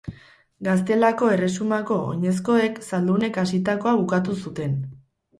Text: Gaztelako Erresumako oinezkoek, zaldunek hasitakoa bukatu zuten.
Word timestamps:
Gaztelako 0.67 1.27
Erresumako 1.33 1.97
oinezkoek, 2.13 2.79
zaldunek 2.85 3.37
hasitakoa 3.43 3.93
bukatu 3.99 4.39
zuten. 4.45 4.73